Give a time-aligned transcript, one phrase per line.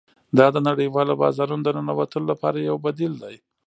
[0.37, 3.35] دا د نړیوالو بازارونو د ننوتلو لپاره یو بدیل دی